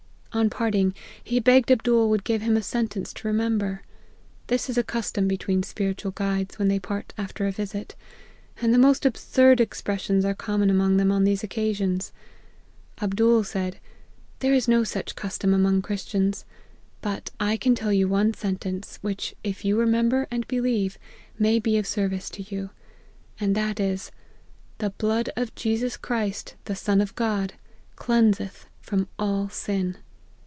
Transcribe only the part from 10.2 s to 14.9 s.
are com mon among them on these occasions. Abdool said,' There is no